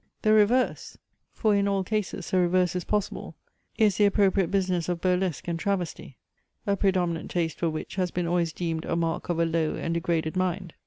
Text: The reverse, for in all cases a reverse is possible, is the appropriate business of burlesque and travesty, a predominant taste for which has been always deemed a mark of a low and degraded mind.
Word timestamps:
The 0.23 0.33
reverse, 0.33 0.97
for 1.31 1.55
in 1.55 1.67
all 1.67 1.83
cases 1.83 2.33
a 2.33 2.39
reverse 2.39 2.75
is 2.75 2.83
possible, 2.83 3.35
is 3.77 3.97
the 3.97 4.05
appropriate 4.07 4.49
business 4.49 4.89
of 4.89 4.99
burlesque 4.99 5.47
and 5.47 5.59
travesty, 5.59 6.17
a 6.65 6.75
predominant 6.75 7.29
taste 7.29 7.59
for 7.59 7.69
which 7.69 7.97
has 7.97 8.09
been 8.09 8.25
always 8.25 8.51
deemed 8.51 8.85
a 8.85 8.95
mark 8.95 9.29
of 9.29 9.37
a 9.39 9.45
low 9.45 9.75
and 9.75 9.93
degraded 9.93 10.35
mind. 10.35 10.73